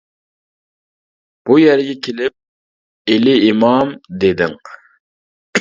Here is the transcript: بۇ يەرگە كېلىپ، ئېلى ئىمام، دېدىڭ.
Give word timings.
بۇ 1.49 1.57
يەرگە 1.63 1.93
كېلىپ، 2.07 3.13
ئېلى 3.15 3.37
ئىمام، 3.49 3.93
دېدىڭ. 4.25 4.61